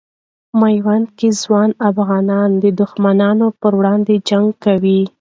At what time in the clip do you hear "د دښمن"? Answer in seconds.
2.63-3.19